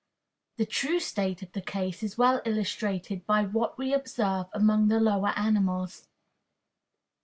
[0.57, 4.99] The true state of the case is well illustrated by what we observe among the
[4.99, 6.07] lower animals.